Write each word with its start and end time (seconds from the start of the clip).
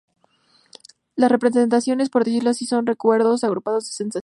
Las 1.15 1.29
representaciones, 1.31 2.09
por 2.09 2.23
decirlo 2.25 2.49
así, 2.49 2.65
son 2.65 2.87
recuerdos 2.87 3.43
agrupados 3.43 3.83
de 3.85 3.91
sensaciones. 3.91 4.19